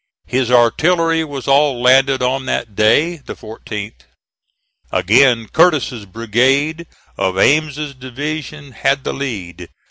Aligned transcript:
His 0.25 0.49
artillery 0.49 1.23
was 1.23 1.47
all 1.47 1.79
landed 1.79 2.23
on 2.23 2.47
that 2.47 2.73
day, 2.75 3.17
the 3.17 3.35
14th. 3.35 4.01
Again 4.91 5.47
Curtis's 5.47 6.07
brigade 6.07 6.87
of 7.19 7.37
Ame's 7.37 7.75
division 7.93 8.71
had 8.71 9.03
the 9.03 9.13
lead. 9.13 9.69